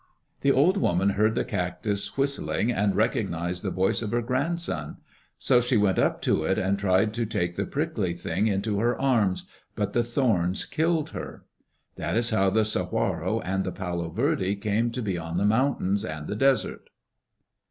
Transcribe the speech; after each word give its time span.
The 0.41 0.51
old 0.51 0.77
woman 0.77 1.11
heard 1.11 1.35
the 1.35 1.45
cactus 1.45 2.17
whistling 2.17 2.71
and 2.73 2.95
recognized 2.95 3.63
the 3.63 3.69
voice 3.69 4.01
of 4.01 4.09
her 4.09 4.23
grandson. 4.23 4.97
So 5.37 5.61
she 5.61 5.77
went 5.77 5.99
up 5.99 6.23
to 6.23 6.43
it 6.43 6.57
and 6.57 6.79
tried 6.79 7.13
to 7.13 7.23
take 7.27 7.55
the 7.55 7.67
prickly 7.67 8.13
thing 8.15 8.47
into 8.47 8.79
her 8.79 8.99
arms, 8.99 9.45
but 9.75 9.93
the 9.93 10.03
thorns 10.03 10.65
killed 10.65 11.11
her. 11.11 11.45
That 11.97 12.17
is 12.17 12.31
how 12.31 12.49
the 12.49 12.65
saguaro 12.65 13.41
and 13.41 13.63
the 13.63 13.71
palo 13.71 14.09
verde 14.09 14.55
came 14.55 14.89
to 14.89 15.03
be 15.03 15.19
on 15.19 15.37
the 15.37 15.45
mountains 15.45 16.03
and 16.03 16.27
the 16.27 16.35
desert. 16.35 16.89